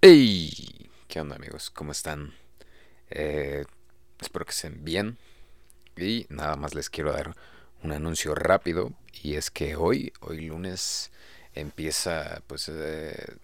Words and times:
Hey, 0.00 0.88
¿qué 1.08 1.20
onda 1.20 1.34
amigos? 1.34 1.70
¿Cómo 1.70 1.90
están? 1.90 2.32
Eh, 3.10 3.64
espero 4.20 4.44
que 4.44 4.52
estén 4.52 4.84
bien. 4.84 5.18
Y 5.96 6.24
nada 6.28 6.54
más 6.54 6.76
les 6.76 6.88
quiero 6.88 7.12
dar 7.12 7.34
un 7.82 7.90
anuncio 7.90 8.36
rápido. 8.36 8.92
Y 9.24 9.34
es 9.34 9.50
que 9.50 9.74
hoy, 9.74 10.12
hoy 10.20 10.42
lunes, 10.42 11.10
empieza, 11.52 12.42
pues, 12.46 12.68
eh, 12.72 13.38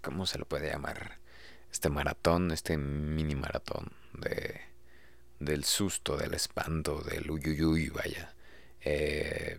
¿cómo 0.00 0.26
se 0.26 0.38
lo 0.38 0.44
puede 0.44 0.70
llamar? 0.70 1.18
Este 1.72 1.88
maratón, 1.88 2.52
este 2.52 2.76
mini 2.76 3.34
maratón 3.34 3.90
de, 4.12 4.60
del 5.40 5.64
susto, 5.64 6.16
del 6.16 6.34
espanto, 6.34 7.00
del 7.02 7.28
uyuyuy, 7.32 7.88
vaya. 7.88 8.32
Eh, 8.82 9.58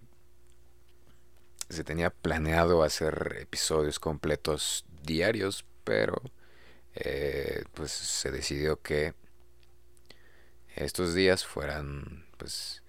se 1.68 1.84
tenía 1.84 2.10
planeado 2.10 2.84
hacer 2.84 3.38
episodios 3.42 4.00
completos 4.00 4.86
diarios, 5.04 5.66
pero 5.84 6.22
eh, 6.96 7.64
pues 7.74 7.92
se 7.92 8.32
decidió 8.32 8.82
que 8.82 9.14
estos 10.76 11.14
días 11.14 11.46
fueran 11.46 12.26
pues 12.38 12.84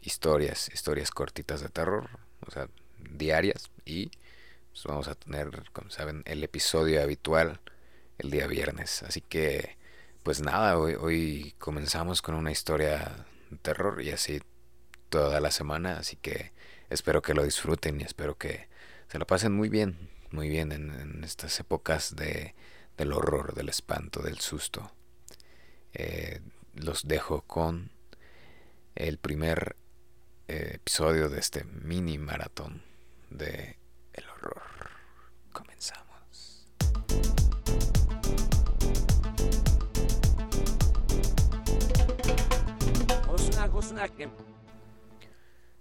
historias, 0.00 0.68
historias 0.72 1.10
cortitas 1.10 1.60
de 1.60 1.68
terror, 1.68 2.08
o 2.46 2.50
sea, 2.50 2.68
diarias 2.98 3.70
y 3.84 4.10
pues, 4.70 4.84
vamos 4.84 5.08
a 5.08 5.14
tener, 5.14 5.70
como 5.72 5.90
saben, 5.90 6.22
el 6.26 6.42
episodio 6.44 7.02
habitual 7.02 7.60
el 8.18 8.30
día 8.30 8.46
viernes. 8.46 9.02
Así 9.02 9.20
que 9.20 9.76
pues 10.22 10.40
nada, 10.40 10.76
hoy, 10.76 10.94
hoy 10.94 11.54
comenzamos 11.58 12.20
con 12.20 12.34
una 12.34 12.50
historia 12.50 13.26
de 13.50 13.58
terror 13.58 14.02
y 14.02 14.10
así 14.10 14.42
toda 15.08 15.40
la 15.40 15.52
semana, 15.52 15.98
así 15.98 16.16
que 16.16 16.52
espero 16.90 17.22
que 17.22 17.32
lo 17.32 17.44
disfruten 17.44 18.00
y 18.00 18.04
espero 18.04 18.36
que 18.36 18.68
se 19.08 19.20
lo 19.20 19.26
pasen 19.26 19.52
muy 19.52 19.68
bien 19.68 20.10
muy 20.36 20.50
bien 20.50 20.70
en, 20.70 21.24
estas 21.24 21.58
épocas 21.60 22.14
de, 22.14 22.54
del 22.98 23.14
horror, 23.14 23.54
del 23.54 23.70
espanto, 23.70 24.20
del 24.20 24.38
susto. 24.38 24.92
Eh, 25.94 26.42
los 26.74 27.08
dejo 27.08 27.40
con 27.40 27.90
el 28.94 29.16
primer 29.16 29.76
eh, 30.46 30.72
episodio 30.74 31.30
de 31.30 31.40
este 31.40 31.64
mini 31.64 32.18
maratón 32.18 32.82
de 33.30 33.78
el 34.12 34.28
horror. 34.28 34.62
Comenzamos. 35.52 36.66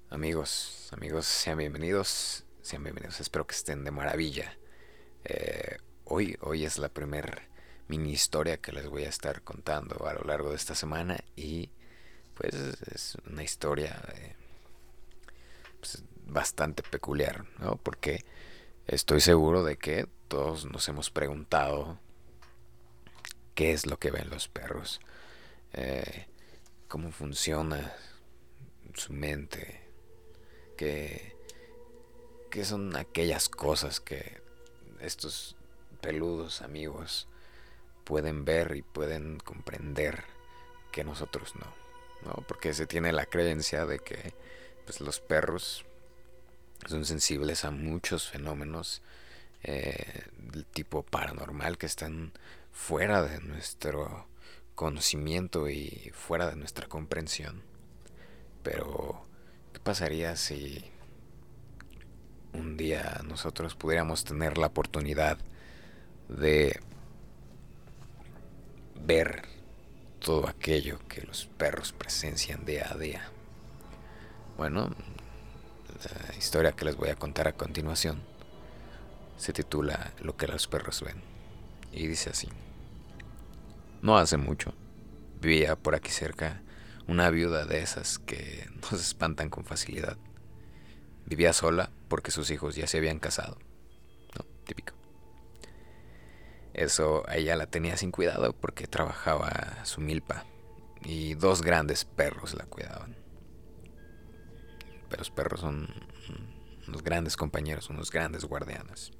Amigos, 0.09 0.89
amigos, 0.93 1.25
sean 1.25 1.57
bienvenidos 1.57 2.45
sean 2.65 2.83
bienvenidos, 2.83 3.19
espero 3.19 3.45
que 3.45 3.53
estén 3.53 3.83
de 3.83 3.91
maravilla. 3.91 4.57
Eh, 5.23 5.77
hoy, 6.05 6.35
hoy 6.41 6.65
es 6.65 6.79
la 6.79 6.89
primera 6.89 7.47
mini 7.87 8.11
historia 8.11 8.57
que 8.57 8.71
les 8.71 8.87
voy 8.87 9.03
a 9.03 9.09
estar 9.09 9.43
contando 9.43 10.07
a 10.07 10.13
lo 10.13 10.21
largo 10.21 10.49
de 10.49 10.55
esta 10.55 10.73
semana 10.73 11.15
y 11.35 11.69
pues 12.33 12.55
es 12.55 13.17
una 13.29 13.43
historia 13.43 14.01
eh, 14.15 14.35
pues, 15.79 16.03
bastante 16.25 16.81
peculiar, 16.81 17.45
¿no? 17.59 17.75
Porque 17.75 18.25
estoy 18.87 19.21
seguro 19.21 19.63
de 19.63 19.77
que 19.77 20.07
todos 20.27 20.65
nos 20.65 20.89
hemos 20.89 21.11
preguntado 21.11 21.99
qué 23.53 23.73
es 23.73 23.85
lo 23.85 23.99
que 23.99 24.09
ven 24.09 24.31
los 24.31 24.47
perros, 24.47 25.01
eh, 25.73 26.25
cómo 26.87 27.11
funciona 27.11 27.93
su 28.95 29.13
mente, 29.13 29.87
qué 30.77 31.34
¿Qué 32.49 32.63
son 32.65 32.95
aquellas 32.95 33.49
cosas 33.49 33.99
que 33.99 34.41
estos 34.99 35.55
peludos 36.01 36.61
amigos 36.61 37.27
pueden 38.03 38.45
ver 38.45 38.75
y 38.75 38.81
pueden 38.81 39.39
comprender 39.39 40.23
que 40.91 41.03
nosotros 41.03 41.55
no? 41.55 41.73
¿no? 42.25 42.43
Porque 42.47 42.73
se 42.73 42.87
tiene 42.87 43.11
la 43.11 43.25
creencia 43.25 43.85
de 43.85 43.99
que 43.99 44.33
pues, 44.85 45.01
los 45.01 45.19
perros 45.19 45.85
son 46.87 47.05
sensibles 47.05 47.65
a 47.65 47.71
muchos 47.71 48.29
fenómenos 48.29 49.01
eh, 49.63 50.23
del 50.37 50.65
tipo 50.65 51.03
paranormal 51.03 51.77
que 51.77 51.85
están 51.85 52.33
fuera 52.71 53.23
de 53.23 53.39
nuestro 53.39 54.27
conocimiento 54.75 55.69
y 55.69 56.11
fuera 56.13 56.49
de 56.49 56.55
nuestra 56.55 56.87
comprensión. 56.87 57.63
Pero, 58.61 59.25
¿qué 59.73 59.79
pasaría 59.79 60.35
si 60.35 60.83
un 62.55 62.77
día 62.77 63.21
nosotros 63.27 63.75
pudiéramos 63.75 64.23
tener 64.23 64.57
la 64.57 64.67
oportunidad 64.67 65.37
de 66.29 66.79
ver 69.05 69.43
todo 70.19 70.47
aquello 70.47 70.99
que 71.07 71.21
los 71.21 71.45
perros 71.45 71.91
presencian 71.91 72.65
día 72.65 72.87
a 72.91 72.97
día. 72.97 73.29
Bueno, 74.57 74.89
la 76.29 76.35
historia 76.35 76.71
que 76.71 76.85
les 76.85 76.95
voy 76.95 77.09
a 77.09 77.15
contar 77.15 77.47
a 77.47 77.53
continuación 77.53 78.21
se 79.37 79.53
titula 79.53 80.13
Lo 80.21 80.35
que 80.37 80.47
los 80.47 80.67
perros 80.67 81.01
ven 81.01 81.21
y 81.91 82.07
dice 82.07 82.31
así. 82.31 82.47
No 84.01 84.17
hace 84.17 84.37
mucho 84.37 84.73
vivía 85.41 85.75
por 85.75 85.95
aquí 85.95 86.09
cerca 86.09 86.61
una 87.07 87.29
viuda 87.29 87.65
de 87.65 87.79
esas 87.79 88.17
que 88.19 88.67
nos 88.81 88.93
espantan 88.93 89.49
con 89.49 89.65
facilidad. 89.65 90.17
Vivía 91.25 91.53
sola 91.53 91.91
porque 92.07 92.31
sus 92.31 92.49
hijos 92.51 92.75
ya 92.75 92.87
se 92.87 92.97
habían 92.97 93.19
casado. 93.19 93.57
¿No? 94.37 94.45
Típico. 94.65 94.93
Eso 96.73 97.23
ella 97.29 97.55
la 97.55 97.67
tenía 97.67 97.97
sin 97.97 98.11
cuidado 98.11 98.53
porque 98.53 98.85
trabajaba 98.87 99.85
su 99.85 100.01
milpa 100.01 100.45
y 101.03 101.35
dos 101.35 101.61
grandes 101.61 102.03
perros 102.03 102.53
la 102.53 102.65
cuidaban. 102.65 103.15
Pero 105.09 105.19
los 105.19 105.31
perros 105.31 105.61
son 105.61 105.87
unos 106.87 107.03
grandes 107.03 107.37
compañeros, 107.37 107.89
unos 107.89 108.11
grandes 108.11 108.45
guardianes. 108.45 109.11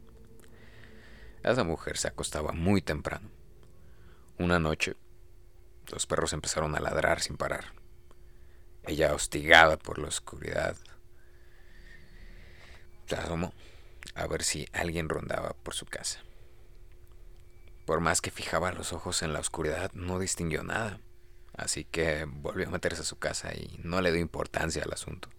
Esa 1.44 1.64
mujer 1.64 1.98
se 1.98 2.08
acostaba 2.08 2.52
muy 2.52 2.82
temprano. 2.82 3.30
Una 4.38 4.60
noche, 4.60 4.98
los 5.92 6.06
perros 6.08 6.34
empezaron 6.34 6.76
a 6.76 6.80
ladrar 6.80 7.22
sin 7.22 7.38
parar. 7.38 7.74
Ella, 8.84 9.14
hostigada 9.14 9.78
por 9.78 9.98
la 10.00 10.08
oscuridad, 10.08 10.76
se 13.06 13.16
asomó 13.16 13.54
a 14.14 14.28
ver 14.28 14.44
si 14.44 14.68
alguien 14.74 15.10
rondaba 15.10 15.54
por 15.54 15.74
su 15.74 15.86
casa. 15.86 16.22
Por 17.86 18.00
más 18.00 18.22
que 18.22 18.32
fijaba 18.32 18.72
los 18.72 18.94
ojos 18.94 19.22
en 19.22 19.34
la 19.34 19.40
oscuridad, 19.40 19.92
no 19.94 20.20
distinguió 20.20 20.64
nada, 20.64 21.00
así 21.56 21.86
que 21.86 22.26
volvió 22.26 22.68
a 22.68 22.72
meterse 22.72 23.02
a 23.02 23.06
su 23.06 23.18
casa 23.18 23.54
y 23.54 23.80
no 23.84 24.02
le 24.02 24.12
dio 24.12 24.22
importancia 24.22 24.84
al 24.84 24.94
asunto. 24.94 25.30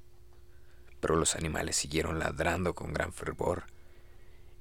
Pero 1.01 1.17
los 1.17 1.35
animales 1.35 1.77
siguieron 1.77 2.19
ladrando 2.19 2.75
con 2.75 2.93
gran 2.93 3.13
fervor, 3.13 3.65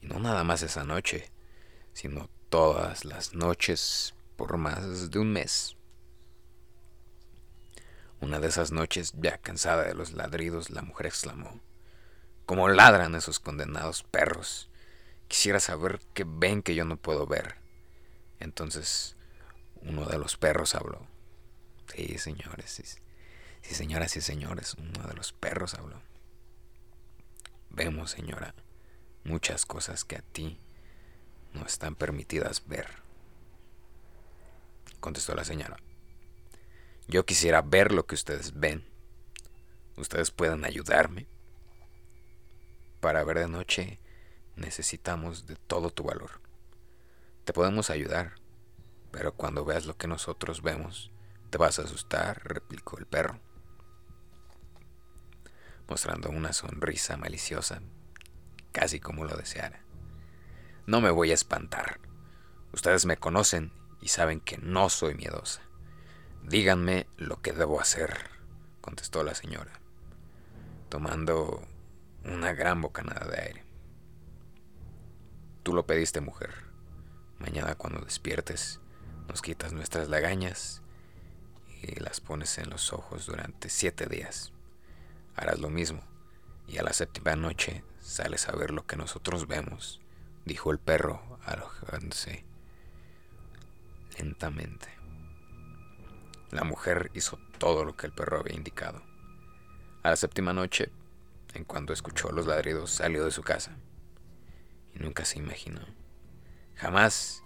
y 0.02 0.08
no 0.08 0.20
nada 0.20 0.44
más 0.44 0.64
esa 0.64 0.84
noche, 0.84 1.32
sino 1.94 2.30
todas 2.50 3.06
las 3.06 3.34
noches 3.34 4.16
por 4.36 4.58
más 4.58 5.12
de 5.12 5.20
un 5.20 5.32
mes. 5.32 5.78
Una 8.22 8.40
de 8.40 8.48
esas 8.48 8.72
noches, 8.72 9.14
ya 9.18 9.38
cansada 9.38 9.84
de 9.84 9.94
los 9.94 10.14
ladridos, 10.14 10.72
la 10.72 10.82
mujer 10.82 11.06
exclamó, 11.06 11.60
como 12.46 12.70
ladran 12.70 13.16
esos 13.16 13.40
condenados 13.40 14.04
perros. 14.04 14.70
Quisiera 15.28 15.60
saber 15.60 16.00
qué 16.14 16.26
ven 16.28 16.62
que 16.62 16.76
yo 16.76 16.86
no 16.86 16.98
puedo 16.98 17.26
ver. 17.26 17.56
Entonces 18.40 19.16
uno 19.82 20.06
de 20.06 20.18
los 20.18 20.38
perros 20.38 20.76
habló. 20.76 21.08
Sí, 21.94 22.18
señores, 22.18 22.70
sí, 22.70 22.84
sí, 23.62 23.76
señoras 23.76 24.16
y 24.18 24.22
señores, 24.22 24.76
uno 24.76 25.08
de 25.08 25.14
los 25.14 25.34
perros 25.34 25.76
habló. 25.76 26.02
Vemos, 27.70 28.12
señora, 28.12 28.56
muchas 29.24 29.66
cosas 29.66 30.04
que 30.04 30.18
a 30.18 30.22
ti 30.22 30.58
no 31.54 31.66
están 31.66 31.96
permitidas 31.96 32.68
ver. 32.68 32.88
Contestó 35.00 35.36
la 35.36 35.46
señora. 35.46 35.78
Yo 37.08 37.26
quisiera 37.26 37.62
ver 37.62 37.92
lo 37.92 38.06
que 38.06 38.16
ustedes 38.16 38.60
ven. 38.60 38.84
Ustedes 39.96 40.32
pueden 40.32 40.66
ayudarme 40.66 41.28
para 43.06 43.24
ver 43.24 43.38
de 43.38 43.48
noche 43.48 44.00
necesitamos 44.56 45.46
de 45.46 45.56
todo 45.56 45.92
tu 45.92 46.02
valor. 46.02 46.42
Te 47.44 47.54
podemos 47.54 47.92
ayudar, 47.92 48.34
pero 49.12 49.36
cuando 49.36 49.64
veas 49.64 49.86
lo 49.86 49.96
que 49.96 50.08
nosotros 50.08 50.64
vemos, 50.64 51.12
te 51.52 51.60
vas 51.60 51.78
a 51.78 51.84
asustar, 51.84 52.42
replicó 52.44 52.98
el 52.98 53.06
perro, 53.06 53.40
mostrando 55.88 56.32
una 56.32 56.52
sonrisa 56.52 57.16
maliciosa, 57.16 57.84
casi 58.72 59.00
como 59.00 59.24
lo 59.24 59.38
deseara. 59.38 59.86
No 60.88 61.00
me 61.00 61.12
voy 61.12 61.30
a 61.30 61.36
espantar. 61.36 62.00
Ustedes 62.74 63.06
me 63.06 63.18
conocen 63.18 63.72
y 64.02 64.08
saben 64.08 64.40
que 64.40 64.58
no 64.58 64.90
soy 64.90 65.14
miedosa. 65.14 65.62
Díganme 66.42 67.06
lo 67.18 67.40
que 67.40 67.54
debo 67.54 67.80
hacer, 67.80 68.32
contestó 68.82 69.24
la 69.24 69.36
señora, 69.36 69.80
tomando 70.90 71.68
una 72.26 72.54
gran 72.54 72.82
bocanada 72.82 73.28
de 73.28 73.42
aire. 73.42 73.64
Tú 75.64 75.74
lo 75.74 75.86
pediste, 75.86 76.22
mujer. 76.22 76.52
Mañana 77.40 77.76
cuando 77.76 78.00
despiertes, 78.02 78.80
nos 79.28 79.42
quitas 79.42 79.74
nuestras 79.74 80.10
lagañas 80.10 80.82
y 81.82 82.00
las 82.00 82.22
pones 82.22 82.58
en 82.58 82.70
los 82.70 82.94
ojos 82.94 83.26
durante 83.26 83.70
siete 83.70 84.08
días. 84.08 84.52
Harás 85.36 85.60
lo 85.60 85.70
mismo 85.70 86.02
y 86.68 86.78
a 86.78 86.84
la 86.84 86.94
séptima 86.94 87.36
noche 87.36 87.84
sales 88.02 88.48
a 88.48 88.56
ver 88.56 88.72
lo 88.72 88.86
que 88.86 88.96
nosotros 88.96 89.48
vemos, 89.48 90.02
dijo 90.46 90.72
el 90.72 90.80
perro 90.80 91.40
alojándose 91.46 92.46
lentamente. 94.18 94.88
La 96.52 96.64
mujer 96.64 97.12
hizo 97.14 97.38
todo 97.58 97.84
lo 97.84 97.96
que 97.96 98.08
el 98.08 98.14
perro 98.14 98.40
había 98.40 98.56
indicado. 98.56 99.02
A 100.04 100.12
la 100.12 100.16
séptima 100.16 100.54
noche, 100.54 100.92
en 101.56 101.64
cuanto 101.64 101.94
escuchó 101.94 102.32
los 102.32 102.46
ladridos, 102.46 102.92
salió 102.92 103.24
de 103.26 103.32
su 103.32 103.42
casa. 103.42 103.78
Y 104.94 105.00
nunca 105.00 105.26
se 105.26 105.40
imaginó, 105.40 105.82
jamás, 106.76 107.44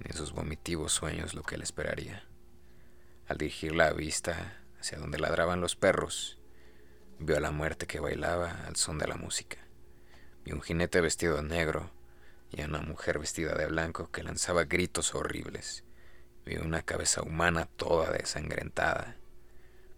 en 0.00 0.16
sus 0.16 0.32
vomitivos 0.32 0.92
sueños, 0.92 1.34
lo 1.34 1.42
que 1.42 1.58
le 1.58 1.64
esperaría. 1.64 2.24
Al 3.26 3.38
dirigir 3.38 3.74
la 3.74 3.92
vista 3.92 4.60
hacia 4.80 4.98
donde 4.98 5.18
ladraban 5.18 5.60
los 5.60 5.76
perros, 5.76 6.38
vio 7.18 7.36
a 7.36 7.40
la 7.40 7.50
muerte 7.50 7.86
que 7.86 8.00
bailaba 8.00 8.64
al 8.66 8.76
son 8.76 8.98
de 8.98 9.06
la 9.06 9.16
música. 9.16 9.58
Vio 10.44 10.54
un 10.54 10.62
jinete 10.62 11.00
vestido 11.00 11.36
de 11.36 11.42
negro 11.42 11.90
y 12.50 12.62
a 12.62 12.66
una 12.66 12.80
mujer 12.80 13.18
vestida 13.18 13.54
de 13.54 13.66
blanco 13.66 14.10
que 14.10 14.22
lanzaba 14.22 14.64
gritos 14.64 15.14
horribles. 15.14 15.84
Vio 16.46 16.62
una 16.62 16.82
cabeza 16.82 17.22
humana 17.22 17.66
toda 17.66 18.10
desangrentada. 18.10 19.16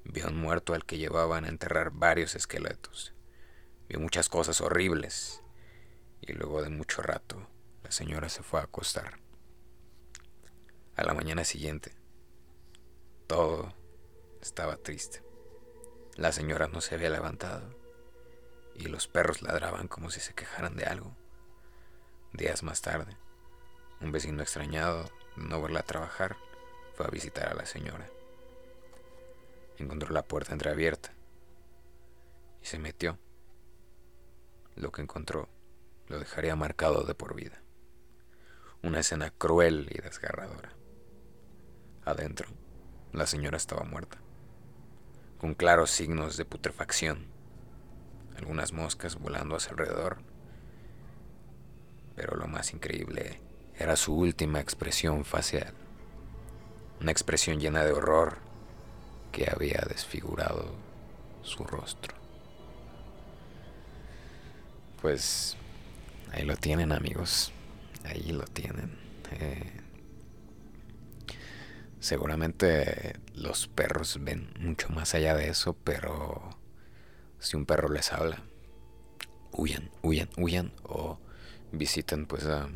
Vio 0.05 0.27
un 0.27 0.37
muerto 0.37 0.75
al 0.75 0.85
que 0.85 0.99
llevaban 0.99 1.45
a 1.45 1.49
enterrar 1.49 1.93
varios 1.93 2.35
esqueletos. 2.35 3.15
Vio 3.93 4.01
muchas 4.01 4.31
cosas 4.31 4.63
horribles. 4.63 5.43
Y 6.23 6.33
luego 6.33 6.63
de 6.63 6.71
mucho 6.71 7.03
rato, 7.03 7.47
la 7.85 7.93
señora 7.93 8.31
se 8.31 8.43
fue 8.43 8.59
a 8.59 8.63
acostar. 8.63 9.19
A 10.97 11.05
la 11.05 11.13
mañana 11.13 11.45
siguiente, 11.45 11.93
todo 13.27 13.75
estaba 14.41 14.79
triste. 14.79 15.23
La 16.17 16.33
señora 16.33 16.69
no 16.69 16.81
se 16.81 16.95
había 16.95 17.11
levantado 17.11 17.69
y 18.75 18.85
los 18.85 19.09
perros 19.09 19.43
ladraban 19.43 19.89
como 19.89 20.11
si 20.11 20.21
se 20.21 20.33
quejaran 20.33 20.75
de 20.75 20.85
algo. 20.85 21.15
Días 22.33 22.63
más 22.63 22.81
tarde, 22.81 23.19
un 24.01 24.11
vecino 24.11 24.41
extrañado 24.43 25.03
de 25.37 25.43
no 25.45 25.61
verla 25.61 25.83
trabajar 25.83 26.39
fue 26.95 27.05
a 27.05 27.11
visitar 27.11 27.47
a 27.47 27.55
la 27.55 27.67
señora. 27.67 28.09
Encontró 29.77 30.15
la 30.15 30.25
puerta 30.25 30.55
entreabierta 30.55 31.13
y 32.63 32.65
se 32.65 32.79
metió. 32.79 33.19
Lo 34.77 34.93
que 34.93 35.03
encontró 35.03 35.49
lo 36.09 36.19
dejaría 36.19 36.57
marcado 36.57 37.05
de 37.05 37.15
por 37.15 37.35
vida. 37.35 37.63
Una 38.83 39.01
escena 39.01 39.31
cruel 39.31 39.89
y 39.91 40.01
desgarradora. 40.01 40.73
Adentro, 42.05 42.49
la 43.13 43.27
señora 43.27 43.57
estaba 43.57 43.85
muerta 43.85 44.19
con 45.43 45.55
claros 45.55 45.91
signos 45.91 46.37
de 46.37 46.45
putrefacción, 46.45 47.27
algunas 48.37 48.73
moscas 48.73 49.17
volando 49.17 49.57
a 49.57 49.61
su 49.61 49.71
alrededor. 49.71 50.19
Pero 52.15 52.37
lo 52.37 52.47
más 52.47 52.73
increíble 52.73 53.41
era 53.77 53.97
su 53.97 54.15
última 54.15 54.61
expresión 54.61 55.25
facial, 55.25 55.75
una 57.01 57.11
expresión 57.11 57.59
llena 57.59 57.85
de 57.85 57.91
horror 57.91 58.39
que 59.33 59.51
había 59.51 59.85
desfigurado 59.89 60.77
su 61.43 61.65
rostro. 61.65 62.22
Pues 65.03 65.57
ahí 66.33 66.45
lo 66.45 66.57
tienen 66.57 66.93
amigos, 66.93 67.53
ahí 68.05 68.33
lo 68.33 68.45
tienen. 68.47 68.97
Eh, 69.33 69.83
Seguramente 72.01 73.15
los 73.35 73.69
perros 73.69 74.19
ven 74.23 74.53
mucho 74.59 74.89
más 74.89 75.15
allá 75.15 75.37
de 75.37 75.49
eso, 75.49 75.75
pero 75.85 76.59
si 77.39 77.57
un 77.57 77.65
perro 77.65 77.89
les 77.89 78.13
habla, 78.13 78.43
huyan, 79.53 79.91
huyan, 80.03 80.29
huyan 80.37 80.73
o 80.83 81.21
visiten 81.71 82.27
pues 82.27 82.45
a 82.47 82.67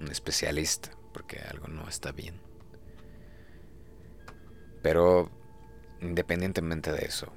un 0.00 0.08
especialista 0.10 0.90
porque 1.12 1.38
algo 1.38 1.68
no 1.68 1.88
está 1.88 2.12
bien. 2.12 2.40
Pero 4.82 5.30
independientemente 6.00 6.92
de 6.92 7.04
eso, 7.06 7.32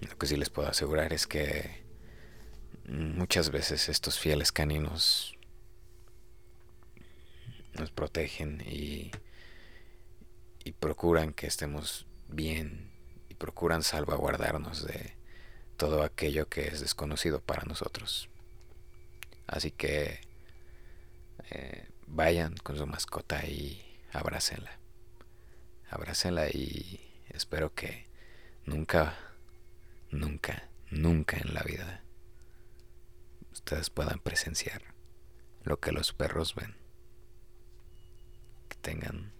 lo 0.00 0.18
que 0.18 0.26
sí 0.26 0.36
les 0.36 0.50
puedo 0.50 0.68
asegurar 0.68 1.12
es 1.12 1.26
que 1.26 1.81
muchas 2.86 3.50
veces 3.50 3.88
estos 3.88 4.18
fieles 4.18 4.52
caninos 4.52 5.34
nos 7.74 7.90
protegen 7.90 8.62
y, 8.66 9.10
y 10.64 10.72
procuran 10.72 11.32
que 11.32 11.46
estemos 11.46 12.06
bien 12.28 12.92
y 13.28 13.34
procuran 13.34 13.82
salvaguardarnos 13.82 14.84
de 14.84 15.16
todo 15.76 16.02
aquello 16.02 16.48
que 16.48 16.68
es 16.68 16.80
desconocido 16.80 17.40
para 17.40 17.64
nosotros. 17.64 18.28
Así 19.46 19.70
que 19.70 20.20
eh, 21.50 21.88
vayan 22.06 22.56
con 22.56 22.76
su 22.76 22.86
mascota 22.86 23.44
y 23.46 23.82
abrácenla. 24.12 24.78
Abrácenla 25.90 26.48
y 26.48 27.00
espero 27.28 27.74
que 27.74 28.06
nunca, 28.64 29.16
nunca, 30.10 30.68
nunca 30.90 31.36
en 31.38 31.54
la 31.54 31.62
vida 31.62 32.02
ustedes 33.52 33.90
puedan 33.90 34.18
presenciar 34.18 34.94
lo 35.62 35.78
que 35.78 35.92
los 35.92 36.12
perros 36.12 36.54
ven 36.54 36.82
tengan 38.82 39.32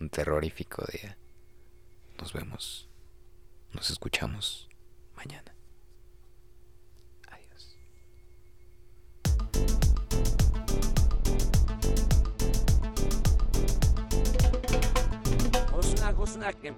un 0.00 0.10
terrorífico 0.10 0.84
día. 0.92 1.16
Nos 2.18 2.32
vemos. 2.32 2.88
Nos 3.72 3.88
escuchamos 3.90 4.68
mañana. 5.16 5.54
Adiós. 7.28 7.76
Que 16.60 16.74